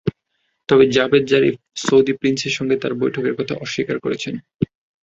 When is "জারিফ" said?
1.27-1.55